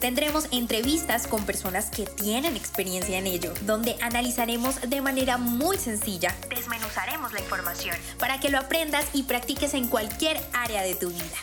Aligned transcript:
Tendremos 0.00 0.46
entrevistas 0.50 1.26
con 1.26 1.44
personas 1.44 1.90
que 1.90 2.06
tienen 2.06 2.56
experiencia 2.56 3.18
en 3.18 3.26
ello, 3.26 3.52
donde 3.66 3.96
analizaremos 4.00 4.80
de 4.88 5.02
manera 5.02 5.36
muy 5.36 5.76
sencilla, 5.76 6.34
desmenuzaremos 6.48 7.34
la 7.34 7.40
información 7.40 7.94
para 8.18 8.40
que 8.40 8.48
lo 8.48 8.56
aprendas 8.56 9.04
y 9.12 9.24
practiques 9.24 9.74
en 9.74 9.88
cualquier 9.88 10.40
área 10.54 10.82
de 10.82 10.94
tu 10.94 11.10
vida. 11.10 11.36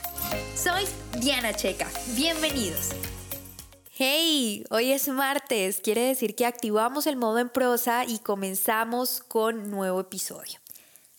Soy 0.56 0.86
Diana 1.20 1.54
Checa, 1.54 1.88
bienvenidos. 2.16 2.90
Hey, 3.92 4.64
hoy 4.72 4.92
es 4.92 5.08
martes, 5.08 5.80
quiere 5.80 6.02
decir 6.02 6.34
que 6.34 6.48
activamos 6.48 7.06
el 7.06 7.16
modo 7.16 7.38
en 7.38 7.50
prosa 7.50 8.06
y 8.06 8.18
comenzamos 8.18 9.22
con 9.22 9.70
nuevo 9.70 10.00
episodio. 10.00 10.60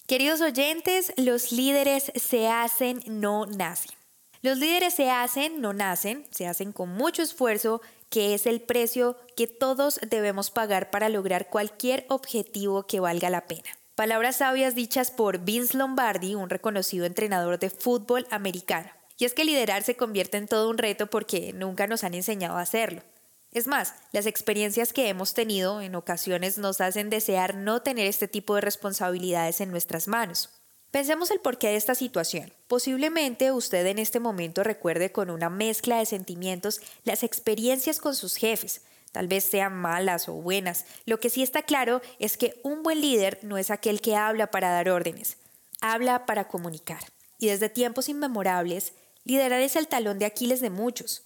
Queridos 0.09 0.41
oyentes, 0.41 1.13
los 1.17 1.53
líderes 1.53 2.11
se 2.17 2.49
hacen, 2.49 3.01
no 3.07 3.47
nacen. 3.47 3.98
Los 4.41 4.59
líderes 4.59 4.95
se 4.95 5.11
hacen, 5.11 5.61
no 5.61 5.73
nacen, 5.73 6.25
se 6.31 6.47
hacen 6.47 6.73
con 6.73 6.91
mucho 6.91 7.23
esfuerzo, 7.23 7.81
que 8.09 8.35
es 8.35 8.47
el 8.47 8.61
precio 8.61 9.17
que 9.37 9.47
todos 9.47 9.99
debemos 10.09 10.51
pagar 10.51 10.91
para 10.91 11.09
lograr 11.09 11.49
cualquier 11.51 12.07
objetivo 12.09 12.87
que 12.87 13.01
valga 13.01 13.31
la 13.31 13.47
pena. 13.47 13.69
Palabras 13.97 14.37
sabias 14.37 14.77
dichas 14.77 15.11
por 15.11 15.41
Vince 15.41 15.77
Lombardi, 15.77 16.37
un 16.37 16.51
reconocido 16.51 17.05
entrenador 17.05 17.59
de 17.59 17.69
fútbol 17.69 18.29
americano. 18.31 18.89
Y 19.19 19.25
es 19.25 19.35
que 19.35 19.45
liderar 19.45 19.83
se 19.83 19.97
convierte 19.97 20.37
en 20.37 20.47
todo 20.47 20.71
un 20.71 20.79
reto 20.79 21.09
porque 21.09 21.53
nunca 21.53 21.89
nos 21.89 22.05
han 22.05 22.15
enseñado 22.15 22.57
a 22.57 22.63
hacerlo. 22.63 23.03
Es 23.51 23.67
más, 23.67 23.95
las 24.13 24.27
experiencias 24.27 24.93
que 24.93 25.09
hemos 25.09 25.35
tenido 25.35 25.81
en 25.81 25.97
ocasiones 25.97 26.59
nos 26.59 26.81
hacen 26.81 27.11
desear 27.11 27.57
no 27.57 27.83
tener 27.83 28.07
este 28.07 28.29
tipo 28.29 28.55
de 28.55 28.61
responsabilidades 28.61 29.61
en 29.61 29.73
nuestras 29.73 30.07
manos. 30.07 30.51
Pensemos 30.91 31.31
el 31.31 31.41
porqué 31.41 31.69
de 31.69 31.77
esta 31.77 31.95
situación. 31.95 32.53
Posiblemente 32.67 33.53
usted 33.53 33.85
en 33.87 33.99
este 33.99 34.21
momento 34.21 34.63
recuerde 34.63 35.13
con 35.13 35.29
una 35.29 35.51
mezcla 35.51 35.99
de 35.99 36.07
sentimientos 36.07 36.81
las 37.05 37.23
experiencias 37.23 38.01
con 38.01 38.15
sus 38.15 38.37
jefes, 38.37 38.81
tal 39.13 39.29
vez 39.29 39.45
sean 39.45 39.77
malas 39.77 40.31
o 40.31 40.33
buenas. 40.33 40.87
Lo 41.05 41.21
que 41.21 41.29
sí 41.29 41.43
está 41.43 41.63
claro 41.63 42.01
es 42.19 42.39
que 42.39 42.59
un 42.63 42.83
buen 42.83 43.03
líder 43.03 43.39
no 43.43 43.59
es 43.59 43.71
aquel 43.71 44.01
que 44.01 44.17
habla 44.17 44.51
para 44.51 44.71
dar 44.71 44.89
órdenes, 44.89 45.37
habla 45.83 46.25
para 46.25 46.49
comunicar. 46.49 47.01
Y 47.39 47.49
desde 47.49 47.69
tiempos 47.69 48.09
inmemorables, 48.09 48.95
liderar 49.25 49.61
es 49.61 49.77
el 49.77 49.89
talón 49.89 50.19
de 50.19 50.25
Aquiles 50.25 50.61
de 50.61 50.71
muchos. 50.71 51.23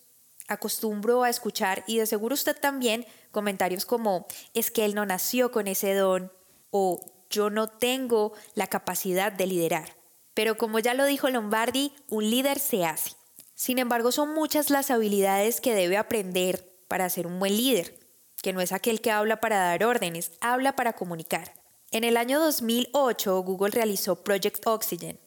Acostumbro 0.49 1.23
a 1.23 1.31
escuchar, 1.31 1.85
y 1.87 1.99
de 1.99 2.07
seguro 2.07 2.35
usted 2.35 2.59
también, 2.59 3.07
comentarios 3.31 3.87
como 3.87 4.27
es 4.55 4.73
que 4.73 4.85
él 4.85 4.97
no 4.97 5.07
nació 5.07 5.53
con 5.53 5.69
ese 5.69 5.95
don 5.95 6.33
o 6.71 7.01
yo 7.33 7.51
no 7.51 7.67
tengo 7.67 8.33
la 8.55 8.69
capacidad 8.69 9.33
de 9.33 9.49
liderar. 9.49 9.97
Pero 10.35 10.57
como 10.57 10.79
ya 10.79 10.95
lo 10.95 11.05
dijo 11.07 11.29
Lombardi, 11.29 11.93
un 12.09 12.31
líder 12.31 12.61
se 12.61 12.85
hace. 12.85 13.17
Sin 13.55 13.79
embargo, 13.79 14.13
son 14.13 14.35
muchas 14.35 14.71
las 14.71 14.91
habilidades 14.91 15.61
que 15.61 15.75
debe 15.75 15.97
aprender 15.97 16.69
para 16.89 17.09
ser 17.11 17.27
un 17.27 17.39
buen 17.39 17.57
líder, 17.57 17.99
que 18.43 18.53
no 18.53 18.61
es 18.61 18.73
aquel 18.73 19.01
que 19.01 19.11
habla 19.11 19.41
para 19.41 19.59
dar 19.59 19.85
órdenes, 19.85 20.33
habla 20.41 20.77
para 20.77 20.93
comunicar. 20.93 21.55
En 21.91 22.05
el 22.05 22.17
año 22.17 22.41
2008, 22.41 23.43
Google 23.43 23.71
realizó 23.71 24.23
Project 24.25 24.67
Oxygen. 24.67 25.21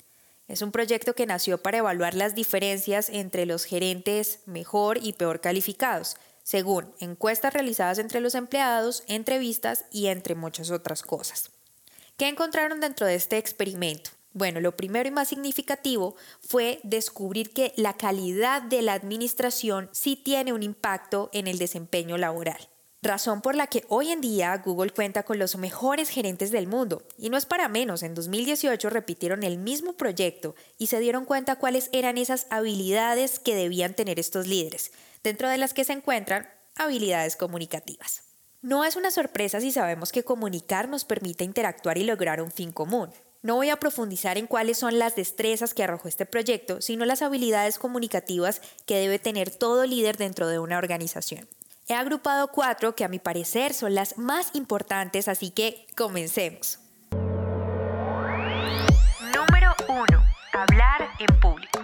Es 0.48 0.62
un 0.62 0.72
proyecto 0.72 1.16
que 1.16 1.26
nació 1.26 1.62
para 1.62 1.80
evaluar 1.80 2.14
las 2.14 2.36
diferencias 2.36 3.10
entre 3.10 3.46
los 3.46 3.66
gerentes 3.66 4.40
mejor 4.46 5.00
y 5.02 5.14
peor 5.14 5.42
calificados, 5.42 6.18
según 6.44 6.94
encuestas 7.00 7.54
realizadas 7.54 7.98
entre 7.98 8.20
los 8.20 8.36
empleados, 8.36 9.04
entrevistas 9.08 9.86
y 9.92 10.08
entre 10.08 10.36
muchas 10.36 10.70
otras 10.70 11.02
cosas. 11.02 11.52
¿Qué 12.18 12.30
encontraron 12.30 12.80
dentro 12.80 13.06
de 13.06 13.16
este 13.16 13.38
experimento? 13.38 14.12
Bueno, 14.32 14.62
lo 14.62 14.78
primero 14.78 15.10
y 15.10 15.12
más 15.12 15.28
significativo 15.28 16.16
fue 16.40 16.80
descubrir 16.84 17.52
que 17.52 17.74
la 17.76 17.94
calidad 17.94 18.62
de 18.62 18.82
la 18.82 18.94
administración 18.94 19.90
sí 19.92 20.16
tiene 20.16 20.54
un 20.54 20.64
impacto 20.64 21.30
en 21.34 21.48
el 21.48 21.58
desempeño 21.58 22.18
laboral. 22.18 22.70
Razón 23.02 23.42
por 23.42 23.56
la 23.56 23.68
que 23.68 23.84
hoy 23.90 24.12
en 24.12 24.22
día 24.22 24.56
Google 24.64 24.92
cuenta 24.92 25.24
con 25.24 25.40
los 25.40 25.58
mejores 25.58 26.08
gerentes 26.08 26.52
del 26.52 26.68
mundo. 26.68 27.04
Y 27.18 27.30
no 27.30 27.36
es 27.36 27.46
para 27.46 27.68
menos, 27.68 28.02
en 28.02 28.16
2018 28.16 28.90
repitieron 28.90 29.44
el 29.44 29.58
mismo 29.58 29.94
proyecto 29.98 30.56
y 30.78 30.88
se 30.88 31.02
dieron 31.02 31.26
cuenta 31.26 31.58
cuáles 31.58 31.90
eran 31.92 32.18
esas 32.18 32.48
habilidades 32.50 33.40
que 33.40 33.56
debían 33.56 33.94
tener 33.94 34.20
estos 34.22 34.48
líderes, 34.48 34.94
dentro 35.22 35.50
de 35.50 35.58
las 35.58 35.74
que 35.74 35.84
se 35.84 35.92
encuentran 35.92 36.50
habilidades 36.76 37.36
comunicativas. 37.36 38.25
No 38.66 38.84
es 38.84 38.96
una 38.96 39.12
sorpresa 39.12 39.62
si 39.62 39.72
sabemos 39.72 40.12
que 40.12 40.24
comunicar 40.24 40.90
nos 40.90 41.06
permite 41.06 41.44
interactuar 41.44 42.00
y 42.00 42.04
lograr 42.04 42.42
un 42.42 42.50
fin 42.52 42.72
común. 42.72 43.12
No 43.44 43.58
voy 43.58 43.70
a 43.70 43.76
profundizar 43.76 44.40
en 44.40 44.48
cuáles 44.48 44.80
son 44.80 44.98
las 44.98 45.16
destrezas 45.16 45.76
que 45.76 45.84
arrojó 45.84 46.08
este 46.08 46.26
proyecto, 46.26 46.82
sino 46.82 47.06
las 47.06 47.22
habilidades 47.22 47.78
comunicativas 47.78 48.62
que 48.88 48.96
debe 48.96 49.20
tener 49.20 49.52
todo 49.52 49.86
líder 49.86 50.18
dentro 50.18 50.48
de 50.48 50.58
una 50.58 50.80
organización. 50.80 51.48
He 51.88 51.94
agrupado 51.94 52.48
cuatro 52.48 52.96
que 52.96 53.04
a 53.04 53.08
mi 53.08 53.20
parecer 53.20 53.76
son 53.76 53.94
las 53.94 54.18
más 54.18 54.50
importantes, 54.56 55.28
así 55.28 55.52
que 55.52 55.86
comencemos. 55.96 56.80
Número 59.32 59.76
1. 59.88 60.06
Hablar 60.54 61.10
en 61.20 61.40
público. 61.40 61.82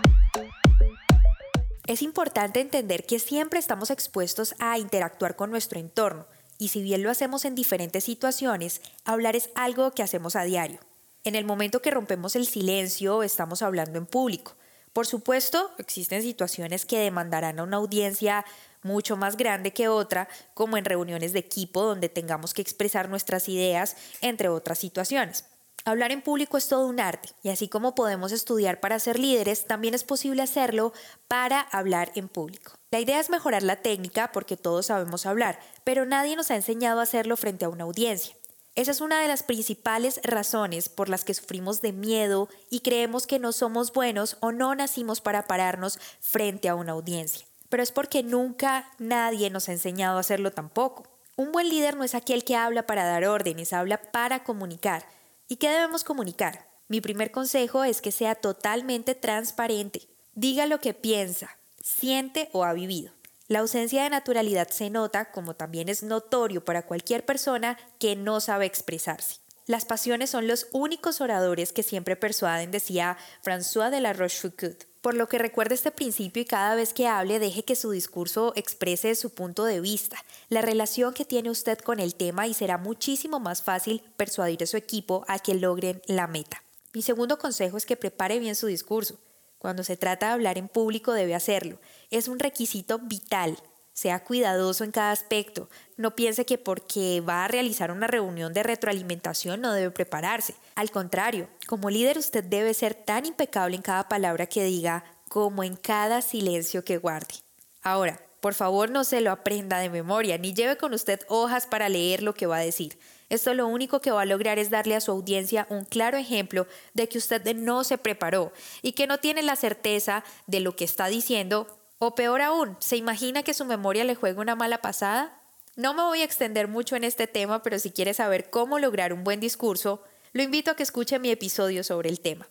Es 1.85 2.01
importante 2.01 2.59
entender 2.59 3.05
que 3.05 3.19
siempre 3.19 3.59
estamos 3.59 3.91
expuestos 3.91 4.55
a 4.57 4.79
interactuar 4.79 5.35
con 5.35 5.51
nuestro 5.51 5.79
entorno 5.79 6.25
y 6.61 6.67
si 6.67 6.83
bien 6.83 7.01
lo 7.01 7.09
hacemos 7.09 7.43
en 7.45 7.55
diferentes 7.55 8.03
situaciones, 8.03 8.81
hablar 9.03 9.35
es 9.35 9.49
algo 9.55 9.89
que 9.93 10.03
hacemos 10.03 10.35
a 10.35 10.43
diario. 10.43 10.77
En 11.23 11.33
el 11.33 11.43
momento 11.43 11.81
que 11.81 11.89
rompemos 11.89 12.35
el 12.35 12.45
silencio, 12.45 13.23
estamos 13.23 13.63
hablando 13.63 13.97
en 13.97 14.05
público. 14.05 14.53
Por 14.93 15.07
supuesto, 15.07 15.71
existen 15.79 16.21
situaciones 16.21 16.85
que 16.85 16.99
demandarán 16.99 17.57
a 17.57 17.63
una 17.63 17.77
audiencia 17.77 18.45
mucho 18.83 19.17
más 19.17 19.37
grande 19.37 19.73
que 19.73 19.87
otra, 19.87 20.27
como 20.53 20.77
en 20.77 20.85
reuniones 20.85 21.33
de 21.33 21.39
equipo 21.39 21.81
donde 21.81 22.09
tengamos 22.09 22.53
que 22.53 22.61
expresar 22.61 23.09
nuestras 23.09 23.49
ideas, 23.49 23.97
entre 24.21 24.47
otras 24.47 24.77
situaciones. 24.77 25.45
Hablar 25.83 26.11
en 26.11 26.21
público 26.21 26.57
es 26.57 26.67
todo 26.67 26.85
un 26.85 26.99
arte 26.99 27.29
y 27.41 27.49
así 27.49 27.67
como 27.67 27.95
podemos 27.95 28.31
estudiar 28.31 28.79
para 28.79 28.99
ser 28.99 29.17
líderes, 29.17 29.65
también 29.65 29.95
es 29.95 30.03
posible 30.03 30.43
hacerlo 30.43 30.93
para 31.27 31.59
hablar 31.59 32.11
en 32.15 32.27
público. 32.27 32.73
La 32.91 32.99
idea 32.99 33.19
es 33.19 33.31
mejorar 33.31 33.63
la 33.63 33.77
técnica 33.77 34.31
porque 34.31 34.57
todos 34.57 34.87
sabemos 34.87 35.25
hablar, 35.25 35.59
pero 35.83 36.05
nadie 36.05 36.35
nos 36.35 36.51
ha 36.51 36.55
enseñado 36.55 36.99
a 36.99 37.03
hacerlo 37.03 37.35
frente 37.35 37.65
a 37.65 37.69
una 37.69 37.85
audiencia. 37.85 38.35
Esa 38.75 38.91
es 38.91 39.01
una 39.01 39.21
de 39.21 39.27
las 39.27 39.41
principales 39.41 40.21
razones 40.23 40.87
por 40.87 41.09
las 41.09 41.25
que 41.25 41.33
sufrimos 41.33 41.81
de 41.81 41.93
miedo 41.93 42.47
y 42.69 42.81
creemos 42.81 43.25
que 43.25 43.39
no 43.39 43.51
somos 43.51 43.91
buenos 43.91 44.37
o 44.39 44.51
no 44.51 44.75
nacimos 44.75 45.19
para 45.19 45.47
pararnos 45.47 45.99
frente 46.19 46.69
a 46.69 46.75
una 46.75 46.93
audiencia. 46.93 47.45
Pero 47.69 47.81
es 47.81 47.91
porque 47.91 48.21
nunca 48.21 48.87
nadie 48.99 49.49
nos 49.49 49.67
ha 49.67 49.73
enseñado 49.73 50.17
a 50.17 50.21
hacerlo 50.21 50.51
tampoco. 50.51 51.03
Un 51.35 51.51
buen 51.51 51.69
líder 51.69 51.97
no 51.97 52.03
es 52.03 52.13
aquel 52.13 52.43
que 52.43 52.55
habla 52.55 52.85
para 52.85 53.03
dar 53.03 53.25
órdenes, 53.25 53.73
habla 53.73 53.97
para 53.97 54.43
comunicar. 54.43 55.05
¿Y 55.51 55.57
qué 55.57 55.69
debemos 55.69 56.05
comunicar? 56.05 56.69
Mi 56.87 57.01
primer 57.01 57.29
consejo 57.29 57.83
es 57.83 57.99
que 57.99 58.13
sea 58.13 58.35
totalmente 58.35 59.15
transparente. 59.15 60.07
Diga 60.33 60.65
lo 60.65 60.79
que 60.79 60.93
piensa, 60.93 61.59
siente 61.83 62.47
o 62.53 62.63
ha 62.63 62.71
vivido. 62.71 63.11
La 63.49 63.59
ausencia 63.59 64.03
de 64.03 64.09
naturalidad 64.09 64.69
se 64.69 64.89
nota, 64.89 65.29
como 65.33 65.57
también 65.57 65.89
es 65.89 66.03
notorio 66.03 66.63
para 66.63 66.85
cualquier 66.85 67.25
persona 67.25 67.77
que 67.99 68.15
no 68.15 68.39
sabe 68.39 68.65
expresarse. 68.65 69.40
Las 69.71 69.85
pasiones 69.85 70.29
son 70.29 70.49
los 70.49 70.67
únicos 70.73 71.21
oradores 71.21 71.71
que 71.71 71.81
siempre 71.81 72.17
persuaden, 72.17 72.71
decía 72.71 73.17
François 73.41 73.89
de 73.89 74.01
la 74.01 74.11
Rochefoucauld. 74.11 74.75
Por 74.99 75.13
lo 75.13 75.29
que 75.29 75.37
recuerde 75.37 75.75
este 75.75 75.91
principio 75.91 76.41
y 76.41 76.45
cada 76.45 76.75
vez 76.75 76.91
que 76.93 77.07
hable 77.07 77.39
deje 77.39 77.63
que 77.63 77.77
su 77.77 77.89
discurso 77.91 78.51
exprese 78.57 79.15
su 79.15 79.29
punto 79.29 79.63
de 79.63 79.79
vista, 79.79 80.17
la 80.49 80.61
relación 80.61 81.13
que 81.13 81.23
tiene 81.23 81.49
usted 81.49 81.79
con 81.79 82.01
el 82.01 82.15
tema 82.15 82.47
y 82.47 82.53
será 82.53 82.77
muchísimo 82.77 83.39
más 83.39 83.61
fácil 83.63 84.03
persuadir 84.17 84.61
a 84.61 84.67
su 84.67 84.75
equipo 84.75 85.23
a 85.29 85.39
que 85.39 85.53
logren 85.53 86.01
la 86.05 86.27
meta. 86.27 86.61
Mi 86.93 87.01
segundo 87.01 87.37
consejo 87.37 87.77
es 87.77 87.85
que 87.85 87.95
prepare 87.95 88.39
bien 88.39 88.57
su 88.57 88.67
discurso. 88.67 89.21
Cuando 89.57 89.85
se 89.85 89.95
trata 89.95 90.25
de 90.25 90.31
hablar 90.33 90.57
en 90.57 90.67
público 90.67 91.13
debe 91.13 91.33
hacerlo. 91.33 91.79
Es 92.09 92.27
un 92.27 92.39
requisito 92.39 92.99
vital. 92.99 93.57
Sea 93.93 94.23
cuidadoso 94.23 94.83
en 94.83 94.91
cada 94.91 95.11
aspecto. 95.11 95.69
No 95.97 96.15
piense 96.15 96.45
que 96.45 96.57
porque 96.57 97.21
va 97.21 97.45
a 97.45 97.47
realizar 97.47 97.91
una 97.91 98.07
reunión 98.07 98.53
de 98.53 98.63
retroalimentación 98.63 99.61
no 99.61 99.73
debe 99.73 99.91
prepararse. 99.91 100.55
Al 100.75 100.91
contrario, 100.91 101.49
como 101.67 101.89
líder 101.89 102.17
usted 102.17 102.43
debe 102.43 102.73
ser 102.73 102.93
tan 102.93 103.25
impecable 103.25 103.75
en 103.75 103.81
cada 103.81 104.07
palabra 104.07 104.47
que 104.47 104.63
diga 104.63 105.03
como 105.27 105.63
en 105.63 105.75
cada 105.75 106.21
silencio 106.21 106.83
que 106.83 106.97
guarde. 106.97 107.35
Ahora, 107.81 108.19
por 108.41 108.55
favor 108.55 108.89
no 108.89 109.03
se 109.03 109.21
lo 109.21 109.31
aprenda 109.31 109.77
de 109.77 109.89
memoria, 109.89 110.37
ni 110.37 110.53
lleve 110.53 110.75
con 110.75 110.93
usted 110.93 111.19
hojas 111.27 111.67
para 111.67 111.89
leer 111.89 112.23
lo 112.23 112.33
que 112.33 112.47
va 112.47 112.57
a 112.57 112.61
decir. 112.61 112.97
Esto 113.29 113.53
lo 113.53 113.67
único 113.67 114.01
que 114.01 114.11
va 114.11 114.23
a 114.23 114.25
lograr 114.25 114.59
es 114.59 114.69
darle 114.69 114.95
a 114.95 114.99
su 114.99 115.11
audiencia 115.11 115.67
un 115.69 115.85
claro 115.85 116.17
ejemplo 116.17 116.67
de 116.93 117.07
que 117.07 117.19
usted 117.19 117.55
no 117.55 117.83
se 117.83 117.97
preparó 117.97 118.51
y 118.81 118.91
que 118.91 119.07
no 119.07 119.19
tiene 119.19 119.43
la 119.43 119.55
certeza 119.55 120.23
de 120.47 120.59
lo 120.59 120.75
que 120.75 120.83
está 120.83 121.07
diciendo. 121.07 121.67
O 122.03 122.15
peor 122.15 122.41
aún, 122.41 122.77
¿se 122.79 122.97
imagina 122.97 123.43
que 123.43 123.53
su 123.53 123.63
memoria 123.63 124.03
le 124.03 124.15
juega 124.15 124.41
una 124.41 124.55
mala 124.55 124.79
pasada? 124.79 125.39
No 125.75 125.93
me 125.93 126.01
voy 126.01 126.21
a 126.21 126.25
extender 126.25 126.67
mucho 126.67 126.95
en 126.95 127.03
este 127.03 127.27
tema, 127.27 127.61
pero 127.61 127.77
si 127.77 127.91
quiere 127.91 128.15
saber 128.15 128.49
cómo 128.49 128.79
lograr 128.79 129.13
un 129.13 129.23
buen 129.23 129.39
discurso, 129.39 130.01
lo 130.33 130.41
invito 130.41 130.71
a 130.71 130.75
que 130.75 130.81
escuche 130.81 131.19
mi 131.19 131.29
episodio 131.29 131.83
sobre 131.83 132.09
el 132.09 132.19
tema. 132.19 132.47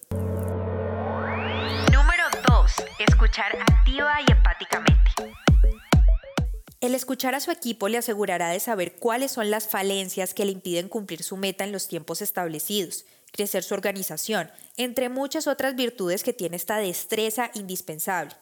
Número 1.92 2.22
2. 2.48 2.72
Escuchar 3.08 3.56
activa 3.60 4.18
y 4.24 4.30
empáticamente. 4.30 5.10
El 6.80 6.94
escuchar 6.94 7.34
a 7.34 7.40
su 7.40 7.50
equipo 7.50 7.88
le 7.88 7.98
asegurará 7.98 8.50
de 8.50 8.60
saber 8.60 9.00
cuáles 9.00 9.32
son 9.32 9.50
las 9.50 9.66
falencias 9.66 10.32
que 10.32 10.44
le 10.44 10.52
impiden 10.52 10.88
cumplir 10.88 11.24
su 11.24 11.36
meta 11.36 11.64
en 11.64 11.72
los 11.72 11.88
tiempos 11.88 12.22
establecidos, 12.22 13.04
crecer 13.32 13.64
su 13.64 13.74
organización, 13.74 14.48
entre 14.76 15.08
muchas 15.08 15.48
otras 15.48 15.74
virtudes 15.74 16.22
que 16.22 16.32
tiene 16.32 16.54
esta 16.54 16.76
destreza 16.76 17.50
indispensable, 17.54 18.36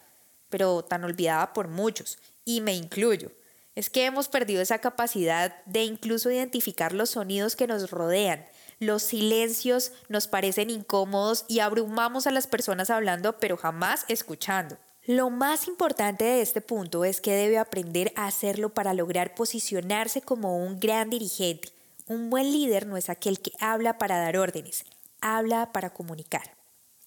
pero 0.48 0.82
tan 0.84 1.04
olvidada 1.04 1.52
por 1.52 1.68
muchos, 1.68 2.18
y 2.44 2.60
me 2.60 2.74
incluyo. 2.74 3.30
Es 3.74 3.90
que 3.90 4.06
hemos 4.06 4.28
perdido 4.28 4.60
esa 4.60 4.78
capacidad 4.78 5.64
de 5.64 5.84
incluso 5.84 6.30
identificar 6.30 6.92
los 6.92 7.10
sonidos 7.10 7.54
que 7.54 7.66
nos 7.68 7.90
rodean. 7.90 8.44
Los 8.80 9.04
silencios 9.04 9.92
nos 10.08 10.26
parecen 10.26 10.70
incómodos 10.70 11.44
y 11.46 11.60
abrumamos 11.60 12.26
a 12.26 12.32
las 12.32 12.46
personas 12.46 12.90
hablando 12.90 13.38
pero 13.38 13.56
jamás 13.56 14.04
escuchando. 14.08 14.76
Lo 15.04 15.30
más 15.30 15.68
importante 15.68 16.24
de 16.24 16.42
este 16.42 16.60
punto 16.60 17.04
es 17.04 17.20
que 17.20 17.32
debe 17.32 17.56
aprender 17.56 18.12
a 18.14 18.26
hacerlo 18.26 18.74
para 18.74 18.92
lograr 18.94 19.34
posicionarse 19.34 20.20
como 20.20 20.58
un 20.58 20.78
gran 20.80 21.08
dirigente. 21.08 21.70
Un 22.08 22.30
buen 22.30 22.52
líder 22.52 22.86
no 22.86 22.96
es 22.96 23.08
aquel 23.08 23.40
que 23.40 23.52
habla 23.58 23.96
para 23.96 24.18
dar 24.18 24.36
órdenes, 24.36 24.84
habla 25.20 25.72
para 25.72 25.90
comunicar. 25.90 26.57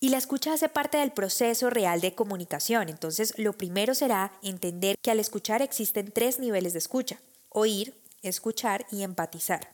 Y 0.02 0.10
la 0.10 0.18
escucha 0.18 0.52
hace 0.52 0.68
parte 0.68 0.98
del 0.98 1.14
proceso 1.14 1.70
real 1.70 2.02
de 2.02 2.14
comunicación, 2.14 2.90
entonces 2.90 3.34
lo 3.38 3.54
primero 3.54 3.96
será 3.96 4.34
entender 4.44 4.98
que 5.02 5.12
al 5.12 5.22
escuchar 5.22 5.62
existen 5.62 6.12
tres 6.12 6.40
niveles 6.40 6.74
de 6.74 6.80
escucha, 6.80 7.22
oír, 7.48 7.96
escuchar 8.22 8.86
y 8.92 9.04
empatizar. 9.04 9.74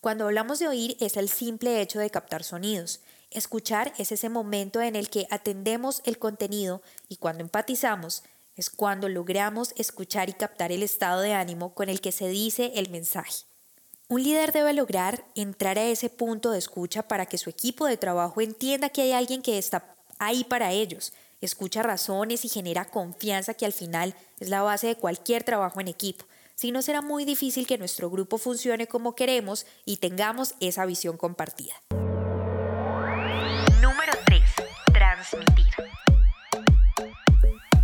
Cuando 0.00 0.24
hablamos 0.24 0.58
de 0.58 0.66
oír 0.66 0.96
es 0.98 1.16
el 1.16 1.28
simple 1.28 1.80
hecho 1.80 2.00
de 2.00 2.10
captar 2.10 2.42
sonidos, 2.42 3.00
Escuchar 3.30 3.92
es 3.98 4.12
ese 4.12 4.28
momento 4.28 4.80
en 4.80 4.96
el 4.96 5.10
que 5.10 5.26
atendemos 5.30 6.00
el 6.04 6.18
contenido 6.18 6.80
y 7.08 7.16
cuando 7.16 7.42
empatizamos 7.42 8.22
es 8.54 8.70
cuando 8.70 9.08
logramos 9.08 9.74
escuchar 9.76 10.30
y 10.30 10.32
captar 10.32 10.72
el 10.72 10.82
estado 10.82 11.20
de 11.20 11.34
ánimo 11.34 11.74
con 11.74 11.88
el 11.88 12.00
que 12.00 12.12
se 12.12 12.28
dice 12.28 12.72
el 12.76 12.88
mensaje. 12.88 13.45
Un 14.08 14.22
líder 14.22 14.52
debe 14.52 14.72
lograr 14.72 15.24
entrar 15.34 15.80
a 15.80 15.84
ese 15.84 16.08
punto 16.10 16.52
de 16.52 16.60
escucha 16.60 17.08
para 17.08 17.26
que 17.26 17.38
su 17.38 17.50
equipo 17.50 17.86
de 17.86 17.96
trabajo 17.96 18.40
entienda 18.40 18.88
que 18.88 19.02
hay 19.02 19.10
alguien 19.10 19.42
que 19.42 19.58
está 19.58 19.96
ahí 20.20 20.44
para 20.44 20.70
ellos, 20.70 21.12
escucha 21.40 21.82
razones 21.82 22.44
y 22.44 22.48
genera 22.48 22.84
confianza 22.84 23.54
que 23.54 23.66
al 23.66 23.72
final 23.72 24.14
es 24.38 24.48
la 24.48 24.62
base 24.62 24.86
de 24.86 24.94
cualquier 24.94 25.42
trabajo 25.42 25.80
en 25.80 25.88
equipo. 25.88 26.24
Si 26.54 26.70
no 26.70 26.82
será 26.82 27.02
muy 27.02 27.24
difícil 27.24 27.66
que 27.66 27.78
nuestro 27.78 28.08
grupo 28.08 28.38
funcione 28.38 28.86
como 28.86 29.16
queremos 29.16 29.66
y 29.84 29.96
tengamos 29.96 30.54
esa 30.60 30.86
visión 30.86 31.16
compartida. 31.16 31.74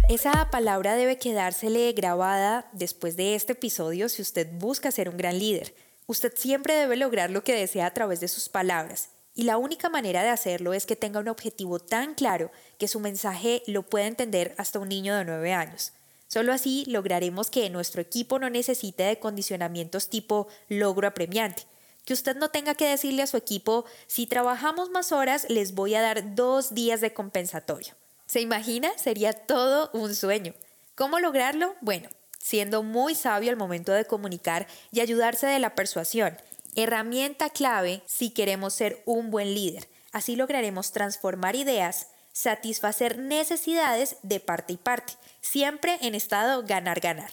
Esa 0.08 0.50
palabra 0.52 0.94
debe 0.94 1.18
quedársele 1.18 1.92
grabada 1.94 2.68
después 2.72 3.16
de 3.16 3.34
este 3.34 3.54
episodio 3.54 4.08
si 4.08 4.22
usted 4.22 4.48
busca 4.52 4.92
ser 4.92 5.08
un 5.08 5.16
gran 5.16 5.40
líder. 5.40 5.74
Usted 6.12 6.34
siempre 6.36 6.74
debe 6.74 6.96
lograr 6.96 7.30
lo 7.30 7.42
que 7.42 7.54
desea 7.54 7.86
a 7.86 7.94
través 7.94 8.20
de 8.20 8.28
sus 8.28 8.50
palabras. 8.50 9.08
Y 9.34 9.44
la 9.44 9.56
única 9.56 9.88
manera 9.88 10.22
de 10.22 10.28
hacerlo 10.28 10.74
es 10.74 10.84
que 10.84 10.94
tenga 10.94 11.20
un 11.20 11.28
objetivo 11.28 11.78
tan 11.78 12.14
claro 12.14 12.50
que 12.76 12.86
su 12.86 13.00
mensaje 13.00 13.62
lo 13.66 13.84
pueda 13.84 14.08
entender 14.08 14.54
hasta 14.58 14.78
un 14.78 14.90
niño 14.90 15.16
de 15.16 15.24
9 15.24 15.54
años. 15.54 15.94
Solo 16.28 16.52
así 16.52 16.84
lograremos 16.86 17.48
que 17.48 17.70
nuestro 17.70 18.02
equipo 18.02 18.38
no 18.38 18.50
necesite 18.50 19.04
de 19.04 19.18
condicionamientos 19.20 20.10
tipo 20.10 20.48
logro 20.68 21.08
apremiante. 21.08 21.62
Que 22.04 22.12
usted 22.12 22.36
no 22.36 22.50
tenga 22.50 22.74
que 22.74 22.88
decirle 22.88 23.22
a 23.22 23.26
su 23.26 23.38
equipo, 23.38 23.86
si 24.06 24.26
trabajamos 24.26 24.90
más 24.90 25.12
horas, 25.12 25.46
les 25.48 25.72
voy 25.72 25.94
a 25.94 26.02
dar 26.02 26.34
dos 26.34 26.74
días 26.74 27.00
de 27.00 27.14
compensatorio. 27.14 27.94
¿Se 28.26 28.42
imagina? 28.42 28.92
Sería 28.98 29.32
todo 29.32 29.88
un 29.94 30.14
sueño. 30.14 30.52
¿Cómo 30.94 31.20
lograrlo? 31.20 31.74
Bueno, 31.80 32.10
siendo 32.42 32.82
muy 32.82 33.14
sabio 33.14 33.50
al 33.50 33.56
momento 33.56 33.92
de 33.92 34.04
comunicar 34.04 34.66
y 34.90 35.00
ayudarse 35.00 35.46
de 35.46 35.60
la 35.60 35.76
persuasión, 35.76 36.36
herramienta 36.74 37.50
clave 37.50 38.02
si 38.06 38.30
queremos 38.30 38.74
ser 38.74 39.00
un 39.06 39.30
buen 39.30 39.54
líder. 39.54 39.88
Así 40.10 40.34
lograremos 40.34 40.90
transformar 40.90 41.54
ideas, 41.54 42.08
satisfacer 42.32 43.18
necesidades 43.18 44.16
de 44.22 44.40
parte 44.40 44.72
y 44.72 44.76
parte, 44.76 45.12
siempre 45.40 45.98
en 46.02 46.16
estado 46.16 46.64
ganar-ganar. 46.64 47.30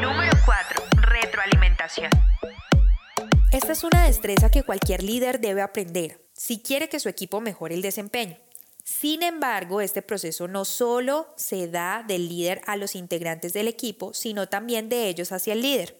Número 0.00 0.32
4. 0.46 0.84
Retroalimentación. 1.02 2.10
Esta 3.52 3.72
es 3.72 3.82
una 3.82 4.06
destreza 4.06 4.48
que 4.48 4.62
cualquier 4.62 5.02
líder 5.02 5.40
debe 5.40 5.62
aprender 5.62 6.24
si 6.34 6.60
quiere 6.60 6.88
que 6.88 7.00
su 7.00 7.08
equipo 7.08 7.40
mejore 7.40 7.74
el 7.74 7.82
desempeño. 7.82 8.36
Sin 8.84 9.22
embargo, 9.22 9.80
este 9.80 10.02
proceso 10.02 10.46
no 10.46 10.66
solo 10.66 11.26
se 11.36 11.68
da 11.68 12.04
del 12.06 12.28
líder 12.28 12.60
a 12.66 12.76
los 12.76 12.94
integrantes 12.94 13.54
del 13.54 13.66
equipo, 13.66 14.12
sino 14.12 14.46
también 14.46 14.90
de 14.90 15.08
ellos 15.08 15.32
hacia 15.32 15.54
el 15.54 15.62
líder. 15.62 15.98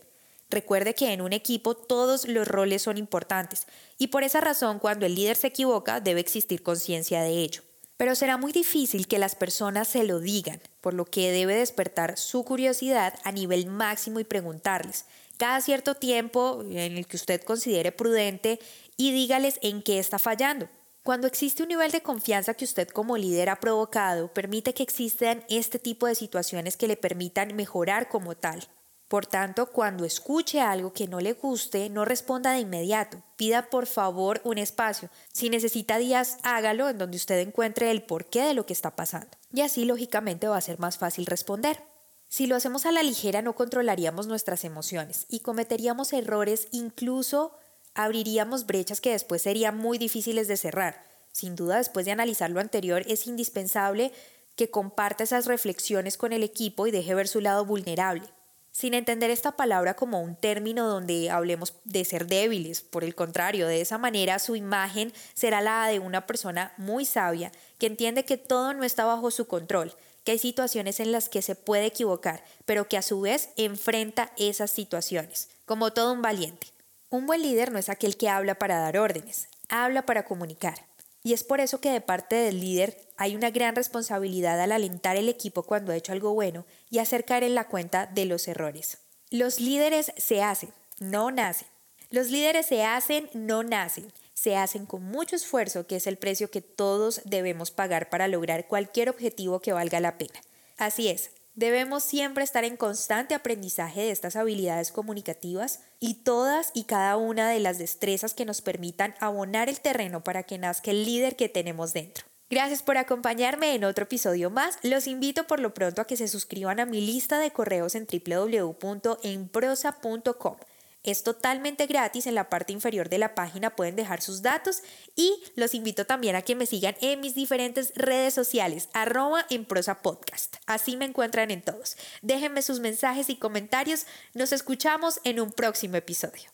Recuerde 0.50 0.94
que 0.94 1.14
en 1.14 1.22
un 1.22 1.32
equipo 1.32 1.74
todos 1.74 2.28
los 2.28 2.46
roles 2.46 2.82
son 2.82 2.98
importantes 2.98 3.66
y 3.96 4.08
por 4.08 4.22
esa 4.22 4.42
razón 4.42 4.78
cuando 4.78 5.06
el 5.06 5.14
líder 5.14 5.36
se 5.36 5.46
equivoca 5.46 6.00
debe 6.00 6.20
existir 6.20 6.62
conciencia 6.62 7.22
de 7.22 7.30
ello. 7.30 7.62
Pero 7.96 8.14
será 8.14 8.36
muy 8.36 8.52
difícil 8.52 9.06
que 9.06 9.18
las 9.18 9.34
personas 9.34 9.88
se 9.88 10.04
lo 10.04 10.20
digan, 10.20 10.60
por 10.82 10.92
lo 10.92 11.06
que 11.06 11.32
debe 11.32 11.54
despertar 11.54 12.18
su 12.18 12.44
curiosidad 12.44 13.14
a 13.24 13.32
nivel 13.32 13.66
máximo 13.66 14.20
y 14.20 14.24
preguntarles 14.24 15.06
cada 15.38 15.62
cierto 15.62 15.94
tiempo 15.94 16.62
en 16.68 16.98
el 16.98 17.06
que 17.06 17.16
usted 17.16 17.42
considere 17.42 17.92
prudente 17.92 18.60
y 18.98 19.12
dígales 19.12 19.58
en 19.62 19.80
qué 19.80 19.98
está 19.98 20.18
fallando. 20.18 20.68
Cuando 21.04 21.26
existe 21.26 21.62
un 21.62 21.68
nivel 21.68 21.90
de 21.90 22.02
confianza 22.02 22.54
que 22.54 22.64
usted 22.64 22.88
como 22.88 23.18
líder 23.18 23.50
ha 23.50 23.60
provocado, 23.60 24.28
permite 24.28 24.72
que 24.72 24.82
existan 24.82 25.44
este 25.50 25.78
tipo 25.78 26.06
de 26.06 26.14
situaciones 26.14 26.78
que 26.78 26.88
le 26.88 26.96
permitan 26.96 27.54
mejorar 27.54 28.08
como 28.08 28.34
tal. 28.34 28.66
Por 29.06 29.26
tanto, 29.26 29.66
cuando 29.66 30.06
escuche 30.06 30.62
algo 30.62 30.94
que 30.94 31.06
no 31.06 31.20
le 31.20 31.34
guste, 31.34 31.90
no 31.90 32.06
responda 32.06 32.52
de 32.52 32.60
inmediato. 32.60 33.22
Pida 33.36 33.68
por 33.68 33.86
favor 33.86 34.40
un 34.44 34.56
espacio. 34.56 35.10
Si 35.30 35.50
necesita 35.50 35.98
días, 35.98 36.38
hágalo 36.42 36.88
en 36.88 36.96
donde 36.96 37.18
usted 37.18 37.38
encuentre 37.40 37.90
el 37.90 38.02
porqué 38.02 38.40
de 38.40 38.54
lo 38.54 38.64
que 38.64 38.72
está 38.72 38.96
pasando. 38.96 39.28
Y 39.52 39.60
así, 39.60 39.84
lógicamente, 39.84 40.48
va 40.48 40.56
a 40.56 40.62
ser 40.62 40.78
más 40.78 40.96
fácil 40.96 41.26
responder. 41.26 41.82
Si 42.28 42.46
lo 42.46 42.56
hacemos 42.56 42.86
a 42.86 42.92
la 42.92 43.02
ligera, 43.02 43.42
no 43.42 43.54
controlaríamos 43.54 44.26
nuestras 44.26 44.64
emociones 44.64 45.26
y 45.28 45.40
cometeríamos 45.40 46.14
errores 46.14 46.68
incluso 46.72 47.52
abriríamos 47.94 48.66
brechas 48.66 49.00
que 49.00 49.12
después 49.12 49.42
serían 49.42 49.76
muy 49.76 49.98
difíciles 49.98 50.48
de 50.48 50.56
cerrar. 50.56 51.04
Sin 51.32 51.56
duda, 51.56 51.78
después 51.78 52.06
de 52.06 52.12
analizar 52.12 52.50
lo 52.50 52.60
anterior, 52.60 53.02
es 53.06 53.26
indispensable 53.26 54.12
que 54.56 54.70
comparta 54.70 55.24
esas 55.24 55.46
reflexiones 55.46 56.16
con 56.16 56.32
el 56.32 56.42
equipo 56.42 56.86
y 56.86 56.90
deje 56.90 57.14
ver 57.14 57.28
su 57.28 57.40
lado 57.40 57.64
vulnerable. 57.64 58.28
Sin 58.70 58.92
entender 58.92 59.30
esta 59.30 59.52
palabra 59.52 59.94
como 59.94 60.20
un 60.20 60.34
término 60.34 60.88
donde 60.88 61.30
hablemos 61.30 61.74
de 61.84 62.04
ser 62.04 62.26
débiles, 62.26 62.82
por 62.82 63.04
el 63.04 63.14
contrario, 63.14 63.68
de 63.68 63.80
esa 63.80 63.98
manera 63.98 64.40
su 64.40 64.56
imagen 64.56 65.12
será 65.32 65.60
la 65.60 65.86
de 65.86 66.00
una 66.00 66.26
persona 66.26 66.72
muy 66.76 67.04
sabia 67.04 67.52
que 67.78 67.86
entiende 67.86 68.24
que 68.24 68.36
todo 68.36 68.74
no 68.74 68.82
está 68.82 69.04
bajo 69.04 69.30
su 69.30 69.46
control, 69.46 69.94
que 70.24 70.32
hay 70.32 70.38
situaciones 70.38 70.98
en 70.98 71.12
las 71.12 71.28
que 71.28 71.40
se 71.40 71.54
puede 71.54 71.86
equivocar, 71.86 72.42
pero 72.64 72.88
que 72.88 72.96
a 72.96 73.02
su 73.02 73.20
vez 73.20 73.50
enfrenta 73.56 74.32
esas 74.36 74.72
situaciones, 74.72 75.50
como 75.66 75.92
todo 75.92 76.12
un 76.12 76.22
valiente. 76.22 76.73
Un 77.10 77.26
buen 77.26 77.42
líder 77.42 77.70
no 77.70 77.78
es 77.78 77.88
aquel 77.88 78.16
que 78.16 78.28
habla 78.28 78.56
para 78.56 78.78
dar 78.78 78.98
órdenes, 78.98 79.48
habla 79.68 80.04
para 80.06 80.24
comunicar. 80.24 80.86
Y 81.22 81.32
es 81.32 81.42
por 81.42 81.60
eso 81.60 81.80
que 81.80 81.90
de 81.90 82.02
parte 82.02 82.36
del 82.36 82.60
líder 82.60 82.98
hay 83.16 83.34
una 83.34 83.50
gran 83.50 83.74
responsabilidad 83.74 84.60
al 84.60 84.72
alentar 84.72 85.16
el 85.16 85.28
equipo 85.28 85.62
cuando 85.62 85.92
ha 85.92 85.96
hecho 85.96 86.12
algo 86.12 86.34
bueno 86.34 86.66
y 86.90 86.98
acercar 86.98 87.42
en 87.42 87.54
la 87.54 87.68
cuenta 87.68 88.06
de 88.06 88.26
los 88.26 88.46
errores. 88.46 88.98
Los 89.30 89.58
líderes 89.58 90.12
se 90.18 90.42
hacen, 90.42 90.70
no 91.00 91.30
nacen. 91.30 91.66
Los 92.10 92.30
líderes 92.30 92.66
se 92.66 92.84
hacen, 92.84 93.30
no 93.32 93.62
nacen. 93.62 94.12
Se 94.34 94.56
hacen 94.56 94.84
con 94.84 95.02
mucho 95.02 95.34
esfuerzo, 95.34 95.86
que 95.86 95.96
es 95.96 96.06
el 96.06 96.18
precio 96.18 96.50
que 96.50 96.60
todos 96.60 97.22
debemos 97.24 97.70
pagar 97.70 98.10
para 98.10 98.28
lograr 98.28 98.68
cualquier 98.68 99.08
objetivo 99.08 99.60
que 99.60 99.72
valga 99.72 100.00
la 100.00 100.18
pena. 100.18 100.40
Así 100.76 101.08
es, 101.08 101.30
Debemos 101.56 102.02
siempre 102.02 102.42
estar 102.42 102.64
en 102.64 102.76
constante 102.76 103.32
aprendizaje 103.32 104.00
de 104.00 104.10
estas 104.10 104.34
habilidades 104.34 104.90
comunicativas 104.90 105.78
y 106.00 106.24
todas 106.24 106.72
y 106.74 106.82
cada 106.82 107.16
una 107.16 107.48
de 107.48 107.60
las 107.60 107.78
destrezas 107.78 108.34
que 108.34 108.44
nos 108.44 108.60
permitan 108.60 109.14
abonar 109.20 109.68
el 109.68 109.78
terreno 109.78 110.24
para 110.24 110.42
que 110.42 110.58
nazca 110.58 110.90
el 110.90 111.04
líder 111.04 111.36
que 111.36 111.48
tenemos 111.48 111.92
dentro. 111.92 112.24
Gracias 112.50 112.82
por 112.82 112.98
acompañarme 112.98 113.76
en 113.76 113.84
otro 113.84 114.02
episodio 114.02 114.50
más. 114.50 114.78
Los 114.82 115.06
invito 115.06 115.46
por 115.46 115.60
lo 115.60 115.74
pronto 115.74 116.02
a 116.02 116.08
que 116.08 116.16
se 116.16 116.26
suscriban 116.26 116.80
a 116.80 116.86
mi 116.86 117.00
lista 117.00 117.38
de 117.38 117.52
correos 117.52 117.94
en 117.94 118.08
www.enprosa.com. 118.08 120.56
Es 121.04 121.22
totalmente 121.22 121.86
gratis, 121.86 122.26
en 122.26 122.34
la 122.34 122.48
parte 122.48 122.72
inferior 122.72 123.10
de 123.10 123.18
la 123.18 123.34
página 123.34 123.76
pueden 123.76 123.94
dejar 123.94 124.22
sus 124.22 124.40
datos 124.40 124.82
y 125.14 125.42
los 125.54 125.74
invito 125.74 126.06
también 126.06 126.34
a 126.34 126.42
que 126.42 126.54
me 126.54 126.64
sigan 126.64 126.96
en 127.02 127.20
mis 127.20 127.34
diferentes 127.34 127.92
redes 127.94 128.32
sociales, 128.32 128.88
arroba 128.94 129.44
en 129.50 129.66
prosa 129.66 130.00
podcast. 130.00 130.56
Así 130.66 130.96
me 130.96 131.04
encuentran 131.04 131.50
en 131.50 131.60
todos. 131.60 131.98
Déjenme 132.22 132.62
sus 132.62 132.80
mensajes 132.80 133.28
y 133.28 133.36
comentarios. 133.36 134.06
Nos 134.32 134.52
escuchamos 134.52 135.20
en 135.24 135.40
un 135.40 135.52
próximo 135.52 135.96
episodio. 135.96 136.53